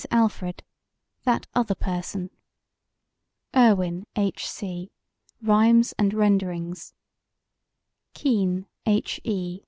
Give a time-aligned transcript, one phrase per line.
[0.09, 0.63] ALFRED:
[1.25, 2.31] That Other Person
[3.53, 4.47] IRWIN, H.
[4.49, 4.89] C.:
[5.43, 6.95] Rhymes and Renderings
[8.15, 9.21] KEENE, H.
[9.23, 9.59] E.